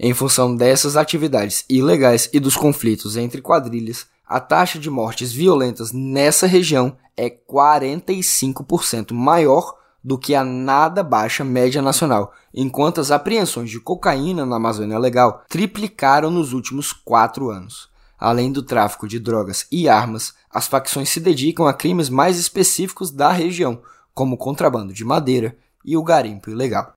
Em 0.00 0.14
função 0.14 0.54
dessas 0.54 0.96
atividades 0.96 1.64
ilegais 1.68 2.30
e 2.32 2.38
dos 2.38 2.56
conflitos 2.56 3.16
entre 3.16 3.42
quadrilhas, 3.42 4.06
a 4.24 4.38
taxa 4.38 4.78
de 4.78 4.88
mortes 4.88 5.32
violentas 5.32 5.90
nessa 5.92 6.46
região 6.46 6.96
é 7.16 7.28
45% 7.28 9.12
maior 9.12 9.74
do 10.04 10.16
que 10.16 10.36
a 10.36 10.44
nada 10.44 11.02
baixa 11.02 11.44
média 11.44 11.82
nacional, 11.82 12.32
enquanto 12.54 13.00
as 13.00 13.10
apreensões 13.10 13.70
de 13.70 13.80
cocaína 13.80 14.46
na 14.46 14.56
Amazônia 14.56 14.98
Legal 14.98 15.42
triplicaram 15.48 16.30
nos 16.30 16.52
últimos 16.52 16.92
quatro 16.92 17.50
anos. 17.50 17.88
Além 18.16 18.52
do 18.52 18.62
tráfico 18.62 19.08
de 19.08 19.18
drogas 19.18 19.66
e 19.70 19.88
armas, 19.88 20.32
as 20.48 20.68
facções 20.68 21.08
se 21.08 21.18
dedicam 21.18 21.66
a 21.66 21.74
crimes 21.74 22.08
mais 22.08 22.38
específicos 22.38 23.10
da 23.10 23.32
região, 23.32 23.82
como 24.14 24.36
o 24.36 24.38
contrabando 24.38 24.92
de 24.92 25.04
madeira 25.04 25.56
e 25.84 25.96
o 25.96 26.02
garimpo 26.04 26.50
ilegal. 26.50 26.92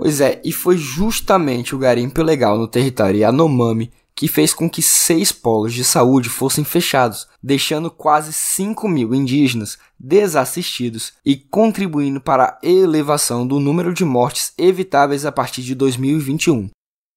Pois 0.00 0.18
é, 0.18 0.40
e 0.42 0.50
foi 0.50 0.78
justamente 0.78 1.74
o 1.74 1.78
garimpo 1.78 2.22
ilegal 2.22 2.56
no 2.56 2.66
território 2.66 3.20
Yanomami 3.20 3.92
que 4.14 4.28
fez 4.28 4.54
com 4.54 4.68
que 4.68 4.80
seis 4.80 5.30
polos 5.30 5.74
de 5.74 5.84
saúde 5.84 6.30
fossem 6.30 6.64
fechados, 6.64 7.28
deixando 7.42 7.90
quase 7.90 8.32
5 8.32 8.88
mil 8.88 9.14
indígenas 9.14 9.76
desassistidos 9.98 11.12
e 11.22 11.36
contribuindo 11.36 12.18
para 12.18 12.44
a 12.44 12.66
elevação 12.66 13.46
do 13.46 13.60
número 13.60 13.92
de 13.92 14.02
mortes 14.02 14.54
evitáveis 14.56 15.26
a 15.26 15.32
partir 15.32 15.60
de 15.60 15.74
2021. 15.74 16.70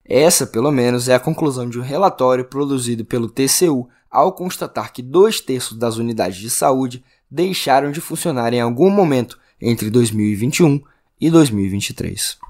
Essa, 0.03 0.45
pelo 0.45 0.69
menos, 0.69 1.07
é 1.07 1.15
a 1.15 1.21
conclusão 1.21 1.69
de 1.69 1.79
um 1.79 1.83
relatório 1.83 2.43
produzido 2.43 3.05
pelo 3.05 3.29
TCU 3.29 3.87
ao 4.11 4.33
constatar 4.33 4.91
que 4.91 5.01
dois 5.01 5.39
terços 5.39 5.77
das 5.77 5.95
unidades 5.95 6.37
de 6.37 6.49
saúde 6.49 7.01
deixaram 7.31 7.93
de 7.93 8.01
funcionar 8.01 8.53
em 8.53 8.59
algum 8.59 8.89
momento 8.89 9.39
entre 9.61 9.89
2021 9.89 10.81
e 11.21 11.31
2023. 11.31 12.42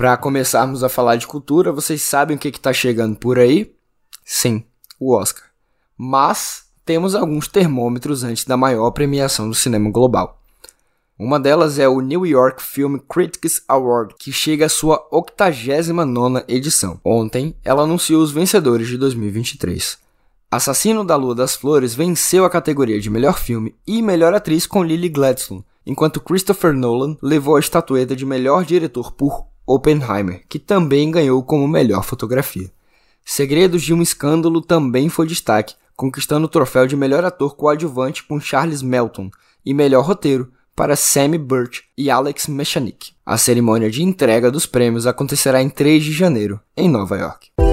Para 0.00 0.16
começarmos 0.16 0.82
a 0.82 0.88
falar 0.88 1.16
de 1.16 1.26
cultura, 1.26 1.70
vocês 1.70 2.00
sabem 2.00 2.34
o 2.34 2.40
que 2.40 2.48
está 2.48 2.72
chegando 2.72 3.16
por 3.16 3.38
aí? 3.38 3.70
Sim, 4.24 4.64
o 4.98 5.14
Oscar. 5.14 5.44
Mas 5.94 6.64
temos 6.86 7.14
alguns 7.14 7.46
termômetros 7.46 8.24
antes 8.24 8.46
da 8.46 8.56
maior 8.56 8.90
premiação 8.92 9.46
do 9.46 9.54
cinema 9.54 9.90
global. 9.90 10.40
Uma 11.18 11.38
delas 11.38 11.78
é 11.78 11.86
o 11.86 12.00
New 12.00 12.24
York 12.24 12.62
Film 12.62 12.96
Critics 12.96 13.62
Award, 13.68 14.14
que 14.18 14.32
chega 14.32 14.64
à 14.64 14.68
sua 14.70 15.06
89ª 15.12 16.44
edição. 16.48 16.98
Ontem, 17.04 17.54
ela 17.62 17.82
anunciou 17.82 18.22
os 18.22 18.32
vencedores 18.32 18.88
de 18.88 18.96
2023. 18.96 19.98
Assassino 20.50 21.04
da 21.04 21.14
Lua 21.14 21.32
das 21.32 21.54
Flores 21.54 21.94
venceu 21.94 22.44
a 22.44 22.50
categoria 22.50 22.98
de 22.98 23.08
melhor 23.08 23.38
filme 23.38 23.76
e 23.86 24.02
melhor 24.02 24.34
atriz 24.34 24.66
com 24.66 24.82
Lily 24.82 25.08
Gladstone, 25.08 25.64
enquanto 25.86 26.20
Christopher 26.20 26.72
Nolan 26.72 27.16
levou 27.22 27.54
a 27.54 27.60
estatueta 27.60 28.16
de 28.16 28.26
melhor 28.26 28.64
diretor 28.64 29.12
por 29.12 29.46
Oppenheimer, 29.64 30.42
que 30.48 30.58
também 30.58 31.08
ganhou 31.08 31.40
como 31.44 31.68
melhor 31.68 32.02
fotografia. 32.02 32.68
Segredos 33.24 33.82
de 33.82 33.94
um 33.94 34.02
Escândalo 34.02 34.60
também 34.60 35.08
foi 35.08 35.24
destaque, 35.24 35.76
conquistando 35.94 36.46
o 36.46 36.50
troféu 36.50 36.84
de 36.84 36.96
melhor 36.96 37.24
ator 37.24 37.54
coadjuvante 37.54 38.24
com 38.24 38.40
Charles 38.40 38.82
Melton 38.82 39.30
e 39.64 39.72
melhor 39.72 40.04
roteiro 40.04 40.50
para 40.74 40.96
Sammy 40.96 41.38
Burt 41.38 41.82
e 41.96 42.10
Alex 42.10 42.48
Mechanik. 42.48 43.12
A 43.24 43.38
cerimônia 43.38 43.88
de 43.88 44.02
entrega 44.02 44.50
dos 44.50 44.66
prêmios 44.66 45.06
acontecerá 45.06 45.62
em 45.62 45.68
3 45.68 46.02
de 46.02 46.12
janeiro, 46.12 46.58
em 46.76 46.88
Nova 46.88 47.16
York. 47.16 47.69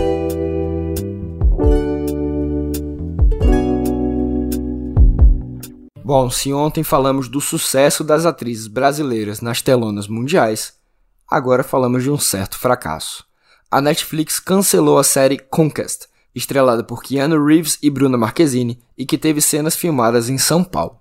Bom, 6.08 6.30
se 6.30 6.54
ontem 6.54 6.86
falamos 6.86 7.28
do 7.28 7.42
sucesso 7.42 8.02
das 8.02 8.26
atrizes 8.26 8.68
brasileiras 8.68 9.42
nas 9.42 9.62
telonas 9.62 10.08
mundiais, 10.08 10.76
agora 11.30 11.66
falamos 11.66 12.02
de 12.02 12.10
um 12.10 12.18
certo 12.18 12.58
fracasso. 12.58 13.26
A 13.70 13.82
Netflix 13.82 14.40
cancelou 14.40 14.98
a 14.98 15.04
série 15.04 15.38
Conquest, 15.38 16.06
estrelada 16.34 16.82
por 16.82 17.04
Keanu 17.04 17.46
Reeves 17.46 17.78
e 17.84 17.90
Bruna 17.90 18.18
Marquezine 18.18 18.82
e 18.98 19.06
que 19.06 19.18
teve 19.18 19.42
cenas 19.42 19.76
filmadas 19.76 20.30
em 20.30 20.38
São 20.38 20.64
Paulo. 20.64 20.98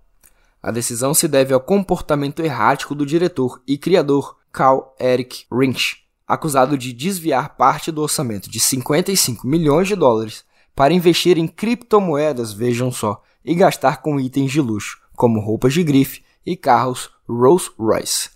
A 0.60 0.72
decisão 0.72 1.14
se 1.14 1.28
deve 1.28 1.54
ao 1.54 1.60
comportamento 1.60 2.42
errático 2.42 2.92
do 2.92 3.06
diretor 3.06 3.62
e 3.64 3.78
criador 3.78 4.36
Carl 4.50 4.92
Eric 4.98 5.46
Rinch, 5.52 5.98
acusado 6.26 6.76
de 6.76 6.92
desviar 6.92 7.56
parte 7.56 7.92
do 7.92 8.02
orçamento 8.02 8.50
de 8.50 8.58
55 8.58 9.46
milhões 9.46 9.86
de 9.86 9.94
dólares 9.94 10.44
para 10.74 10.92
investir 10.92 11.38
em 11.38 11.46
criptomoedas, 11.46 12.52
vejam 12.52 12.90
só, 12.90 13.22
e 13.46 13.54
gastar 13.54 14.02
com 14.02 14.18
itens 14.18 14.50
de 14.50 14.60
luxo, 14.60 14.98
como 15.14 15.40
roupas 15.40 15.72
de 15.72 15.84
grife 15.84 16.22
e 16.44 16.56
carros 16.56 17.10
Rolls-Royce. 17.28 18.30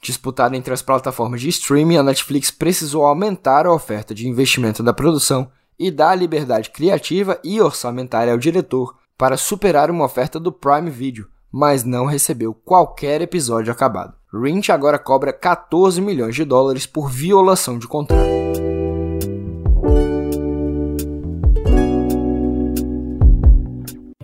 Disputada 0.00 0.56
entre 0.56 0.72
as 0.72 0.80
plataformas 0.80 1.40
de 1.40 1.50
streaming, 1.50 1.98
a 1.98 2.02
Netflix 2.02 2.50
precisou 2.50 3.04
aumentar 3.04 3.66
a 3.66 3.72
oferta 3.72 4.14
de 4.14 4.26
investimento 4.26 4.82
da 4.82 4.94
produção 4.94 5.50
e 5.78 5.90
dar 5.90 6.14
liberdade 6.14 6.70
criativa 6.70 7.38
e 7.44 7.60
orçamentária 7.60 8.32
ao 8.32 8.38
diretor 8.38 8.96
para 9.16 9.36
superar 9.36 9.90
uma 9.90 10.04
oferta 10.04 10.40
do 10.40 10.52
Prime 10.52 10.90
Video, 10.90 11.28
mas 11.52 11.84
não 11.84 12.06
recebeu 12.06 12.54
qualquer 12.54 13.20
episódio 13.20 13.72
acabado. 13.72 14.14
Lynch 14.32 14.70
agora 14.70 14.98
cobra 14.98 15.32
14 15.32 16.00
milhões 16.00 16.34
de 16.34 16.44
dólares 16.44 16.86
por 16.86 17.10
violação 17.10 17.78
de 17.78 17.88
contrato. 17.88 18.67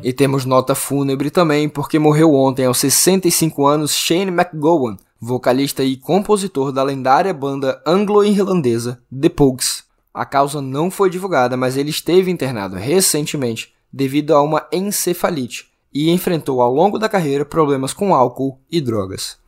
E 0.05 0.13
temos 0.13 0.45
nota 0.45 0.75
fúnebre 0.75 1.31
também, 1.31 1.67
porque 1.67 1.99
morreu 1.99 2.35
ontem 2.35 2.67
aos 2.67 2.77
65 2.77 3.67
anos 3.67 3.95
Shane 3.95 4.31
McGowan, 4.31 4.99
vocalista 5.19 5.83
e 5.83 5.97
compositor 5.97 6.71
da 6.71 6.83
lendária 6.83 7.33
banda 7.33 7.83
anglo-irlandesa 7.87 9.01
The 9.11 9.31
Pogues. 9.31 9.83
A 10.13 10.27
causa 10.27 10.61
não 10.61 10.91
foi 10.91 11.09
divulgada, 11.09 11.57
mas 11.57 11.79
ele 11.79 11.89
esteve 11.89 12.31
internado 12.31 12.77
recentemente 12.77 13.73
devido 13.91 14.35
a 14.35 14.43
uma 14.43 14.69
encefalite 14.71 15.71
e 15.91 16.11
enfrentou 16.11 16.61
ao 16.61 16.71
longo 16.71 16.99
da 16.99 17.09
carreira 17.09 17.47
problemas 17.47 17.95
com 17.95 18.15
álcool 18.15 18.61
e 18.71 18.83
drogas. 18.83 19.39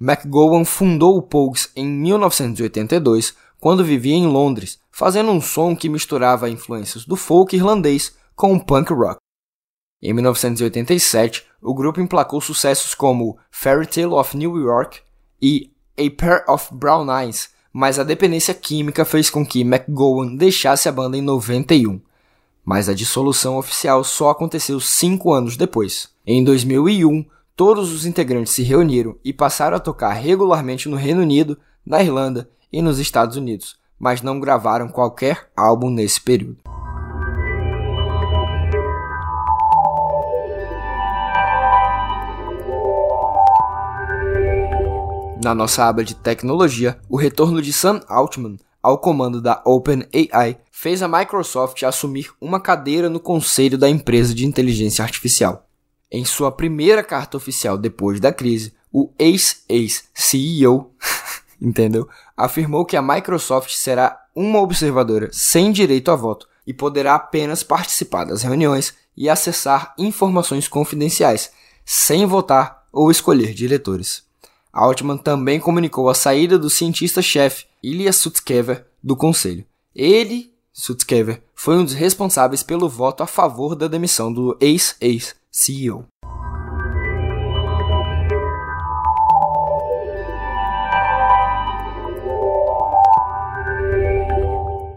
McGowan 0.00 0.64
fundou 0.64 1.16
o 1.16 1.22
Pogues 1.22 1.72
em 1.74 1.88
1982, 1.88 3.34
quando 3.58 3.84
vivia 3.84 4.14
em 4.14 4.28
Londres, 4.28 4.78
fazendo 4.92 5.32
um 5.32 5.40
som 5.40 5.74
que 5.74 5.88
misturava 5.88 6.48
influências 6.48 7.04
do 7.04 7.16
folk 7.16 7.56
irlandês 7.56 8.14
com 8.36 8.54
o 8.54 8.64
punk 8.64 8.92
rock. 8.92 9.18
Em 10.02 10.12
1987, 10.12 11.44
o 11.60 11.74
grupo 11.74 12.00
emplacou 12.00 12.40
sucessos 12.40 12.94
como 12.94 13.38
Fairy 13.50 13.86
Tale 13.86 14.14
of 14.14 14.36
New 14.36 14.56
York 14.56 15.00
e 15.40 15.72
A 15.98 16.10
Pair 16.16 16.44
of 16.48 16.68
Brown 16.72 17.06
Eyes, 17.10 17.50
mas 17.72 17.98
a 17.98 18.04
dependência 18.04 18.54
química 18.54 19.04
fez 19.04 19.28
com 19.28 19.44
que 19.44 19.60
McGowan 19.60 20.36
deixasse 20.36 20.88
a 20.88 20.92
banda 20.92 21.16
em 21.16 21.22
91 21.22 22.00
mas 22.68 22.86
a 22.86 22.92
dissolução 22.92 23.56
oficial 23.56 24.04
só 24.04 24.28
aconteceu 24.28 24.78
cinco 24.78 25.32
anos 25.32 25.56
depois. 25.56 26.10
Em 26.26 26.44
2001, 26.44 27.24
todos 27.56 27.90
os 27.90 28.04
integrantes 28.04 28.52
se 28.52 28.62
reuniram 28.62 29.16
e 29.24 29.32
passaram 29.32 29.78
a 29.78 29.80
tocar 29.80 30.12
regularmente 30.12 30.86
no 30.86 30.94
Reino 30.94 31.22
Unido, 31.22 31.56
na 31.82 32.02
Irlanda 32.02 32.46
e 32.70 32.82
nos 32.82 32.98
Estados 32.98 33.38
Unidos, 33.38 33.78
mas 33.98 34.20
não 34.20 34.38
gravaram 34.38 34.86
qualquer 34.86 35.48
álbum 35.56 35.88
nesse 35.88 36.20
período. 36.20 36.58
Na 45.48 45.54
nossa 45.54 45.88
aba 45.88 46.04
de 46.04 46.14
tecnologia, 46.14 47.00
o 47.08 47.16
retorno 47.16 47.62
de 47.62 47.72
Sam 47.72 48.02
Altman 48.06 48.58
ao 48.82 48.98
comando 48.98 49.40
da 49.40 49.62
OpenAI, 49.64 50.58
fez 50.70 51.02
a 51.02 51.08
Microsoft 51.08 51.82
assumir 51.84 52.30
uma 52.38 52.60
cadeira 52.60 53.08
no 53.08 53.18
conselho 53.18 53.78
da 53.78 53.88
empresa 53.88 54.34
de 54.34 54.44
inteligência 54.44 55.02
artificial. 55.02 55.66
Em 56.12 56.22
sua 56.22 56.52
primeira 56.52 57.02
carta 57.02 57.38
oficial 57.38 57.78
depois 57.78 58.20
da 58.20 58.30
crise, 58.30 58.74
o 58.92 59.10
ex-ex-CEO, 59.18 60.92
entendeu? 61.58 62.06
Afirmou 62.36 62.84
que 62.84 62.94
a 62.94 63.00
Microsoft 63.00 63.70
será 63.70 64.20
uma 64.36 64.60
observadora 64.60 65.30
sem 65.32 65.72
direito 65.72 66.10
a 66.10 66.14
voto 66.14 66.46
e 66.66 66.74
poderá 66.74 67.14
apenas 67.14 67.62
participar 67.62 68.24
das 68.24 68.42
reuniões 68.42 68.92
e 69.16 69.30
acessar 69.30 69.94
informações 69.96 70.68
confidenciais, 70.68 71.50
sem 71.86 72.26
votar 72.26 72.86
ou 72.92 73.10
escolher 73.10 73.54
diretores. 73.54 74.27
Altman 74.78 75.16
também 75.16 75.58
comunicou 75.58 76.08
a 76.08 76.14
saída 76.14 76.56
do 76.56 76.70
cientista-chefe 76.70 77.66
Ilya 77.82 78.12
Sutskever 78.12 78.86
do 79.02 79.16
conselho. 79.16 79.64
Ele, 79.92 80.52
Sutskever, 80.72 81.42
foi 81.52 81.76
um 81.76 81.84
dos 81.84 81.94
responsáveis 81.94 82.62
pelo 82.62 82.88
voto 82.88 83.24
a 83.24 83.26
favor 83.26 83.74
da 83.74 83.88
demissão 83.88 84.32
do 84.32 84.56
ex-ex-CEO. 84.60 86.06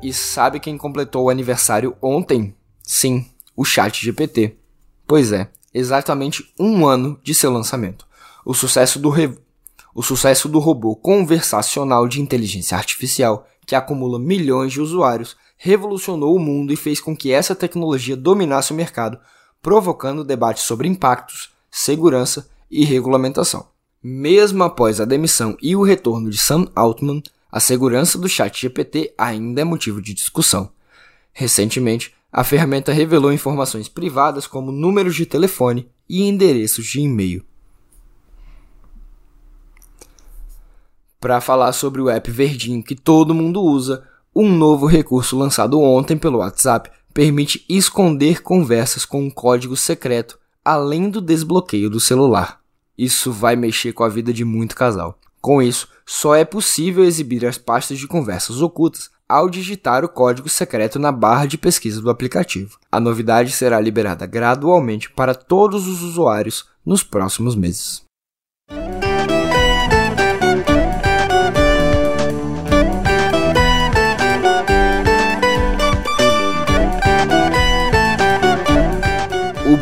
E 0.04 0.14
sabe 0.14 0.60
quem 0.60 0.78
completou 0.78 1.26
o 1.26 1.30
aniversário 1.32 1.96
ontem? 2.00 2.54
Sim, 2.84 3.26
o 3.56 3.66
Chat 3.66 4.06
GPT. 4.06 4.58
Pois 5.08 5.32
é, 5.32 5.50
exatamente 5.74 6.48
um 6.60 6.86
ano 6.86 7.20
de 7.24 7.34
seu 7.34 7.52
lançamento. 7.52 8.06
O 8.46 8.54
sucesso 8.54 9.00
do, 9.00 9.10
re... 9.10 9.36
O 9.94 10.02
sucesso 10.02 10.48
do 10.48 10.60
robô 10.60 10.96
conversacional 10.96 12.08
de 12.08 12.22
inteligência 12.22 12.78
artificial, 12.78 13.48
que 13.66 13.76
acumula 13.76 14.18
milhões 14.18 14.72
de 14.72 14.82
usuários, 14.82 15.36
revolucionou 15.58 16.36
o 16.36 16.40
mundo 16.40 16.72
e 16.72 16.76
fez 16.78 17.00
com 17.00 17.16
que 17.16 17.32
essa 17.32 17.54
tecnologia 17.54 18.16
dominasse 18.16 18.72
o 18.72 18.76
mercado, 18.76 19.20
provocando 19.62 20.24
debates 20.24 20.64
sobre 20.64 20.88
impactos, 20.88 21.52
segurança 21.70 22.50
e 22.70 22.84
regulamentação. 22.84 23.68
Mesmo 24.02 24.64
após 24.64 25.00
a 25.00 25.06
demissão 25.06 25.56
e 25.62 25.76
o 25.76 25.84
retorno 25.84 26.30
de 26.30 26.38
Sam 26.38 26.68
Altman, 26.76 27.22
a 27.52 27.60
segurança 27.60 28.18
do 28.18 28.30
ChatGPT 28.30 29.14
ainda 29.18 29.62
é 29.62 29.64
motivo 29.64 30.02
de 30.02 30.14
discussão. 30.14 30.72
Recentemente, 31.34 32.14
a 32.32 32.44
ferramenta 32.44 32.94
revelou 32.94 33.32
informações 33.32 33.90
privadas 33.90 34.48
como 34.48 34.72
números 34.72 35.16
de 35.16 35.26
telefone 35.26 35.88
e 36.10 36.24
endereços 36.24 36.86
de 36.86 37.02
e-mail. 37.02 37.46
Para 41.22 41.40
falar 41.40 41.72
sobre 41.72 42.02
o 42.02 42.10
app 42.10 42.30
verdinho 42.32 42.84
que 42.84 42.96
todo 42.96 43.34
mundo 43.34 43.62
usa, 43.62 44.04
um 44.36 44.50
novo 44.50 44.88
recurso 44.88 45.38
lançado 45.38 45.80
ontem 45.80 46.18
pelo 46.18 46.40
WhatsApp 46.40 46.90
permite 47.14 47.64
esconder 47.70 48.42
conversas 48.42 49.06
com 49.06 49.22
um 49.22 49.30
código 49.30 49.78
secreto 49.78 50.40
além 50.66 51.10
do 51.10 51.22
desbloqueio 51.22 51.90
do 51.90 52.00
celular. 52.00 52.60
Isso 52.98 53.32
vai 53.32 53.56
mexer 53.56 53.94
com 53.94 54.04
a 54.04 54.10
vida 54.10 54.34
de 54.34 54.44
muito 54.44 54.76
casal. 54.76 55.18
Com 55.40 55.62
isso, 55.62 55.88
só 56.06 56.36
é 56.36 56.44
possível 56.44 57.04
exibir 57.04 57.46
as 57.46 57.58
pastas 57.58 58.00
de 58.00 58.08
conversas 58.08 58.62
ocultas 58.62 59.10
ao 59.30 59.50
digitar 59.50 60.04
o 60.04 60.10
código 60.10 60.50
secreto 60.50 61.00
na 61.00 61.12
barra 61.12 61.46
de 61.46 61.58
pesquisa 61.58 62.02
do 62.02 62.10
aplicativo. 62.10 62.78
A 62.92 63.00
novidade 63.00 63.52
será 63.52 63.80
liberada 63.80 64.26
gradualmente 64.26 65.10
para 65.10 65.34
todos 65.34 65.88
os 65.88 66.02
usuários 66.02 66.66
nos 66.86 67.04
próximos 67.04 67.56
meses. 67.56 68.04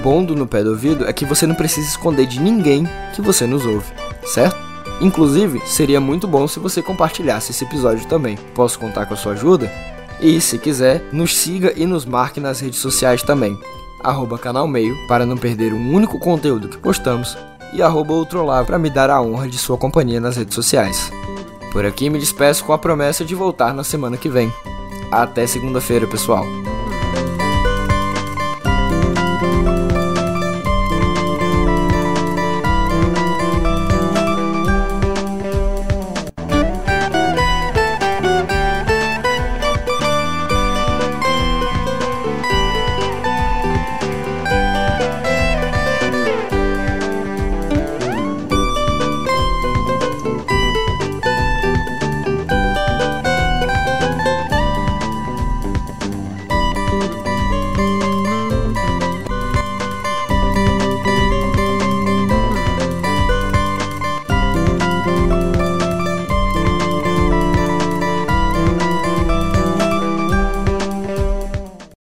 Bom 0.10 0.26
do 0.26 0.36
No 0.36 0.48
Pé 0.48 0.64
do 0.64 0.72
Ouvido 0.72 1.08
é 1.08 1.14
que 1.14 1.24
você 1.24 1.46
não 1.46 1.54
precisa 1.54 1.88
esconder 1.88 2.26
de 2.26 2.40
ninguém 2.40 2.90
que 3.14 3.22
você 3.22 3.46
nos 3.46 3.64
ouve, 3.64 3.94
certo? 4.26 4.58
Inclusive, 5.00 5.62
seria 5.68 6.02
muito 6.02 6.28
bom 6.28 6.48
se 6.48 6.60
você 6.60 6.82
compartilhasse 6.82 7.52
esse 7.52 7.64
episódio 7.64 8.08
também. 8.08 8.36
Posso 8.56 8.80
contar 8.80 9.06
com 9.06 9.14
a 9.14 9.18
sua 9.18 9.34
ajuda? 9.34 9.72
E, 10.20 10.42
se 10.42 10.58
quiser, 10.58 11.04
nos 11.14 11.38
siga 11.38 11.74
e 11.76 11.86
nos 11.86 12.06
marque 12.06 12.40
nas 12.40 12.60
redes 12.60 12.80
sociais 12.80 13.22
também. 13.22 13.56
Arroba 14.04 14.40
canal 14.40 14.68
meio 14.68 14.96
para 15.08 15.28
não 15.28 15.38
perder 15.38 15.74
um 15.74 15.94
único 15.94 16.18
conteúdo 16.18 16.70
que 16.70 16.80
postamos 16.80 17.38
e 17.72 17.84
arroba 17.84 18.12
outrolá 18.16 18.66
para 18.66 18.80
me 18.80 18.90
dar 18.90 19.12
a 19.12 19.22
honra 19.22 19.48
de 19.48 19.60
sua 19.60 19.78
companhia 19.78 20.20
nas 20.20 20.38
redes 20.38 20.56
sociais. 20.56 21.12
Por 21.72 21.86
aqui 21.86 22.10
me 22.10 22.18
despeço 22.18 22.66
com 22.66 22.74
a 22.74 22.80
promessa 22.80 23.24
de 23.24 23.36
voltar 23.36 23.76
na 23.76 23.84
semana 23.84 24.18
que 24.18 24.28
vem. 24.28 24.52
Até 25.12 25.46
segunda-feira, 25.46 26.08
pessoal! 26.08 26.48